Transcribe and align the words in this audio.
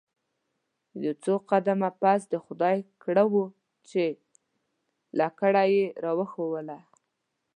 یو 1.03 1.13
څو 1.23 1.33
قدمه 1.49 1.89
پس 2.01 2.21
د 2.33 2.35
خدای 2.45 2.77
کړه 3.03 3.23
وو 3.31 3.45
چې 3.89 4.03
لکړه 5.19 5.63
یې 5.75 5.85
راوښوروله. 6.03 6.79